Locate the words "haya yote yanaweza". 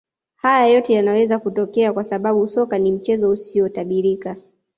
0.35-1.39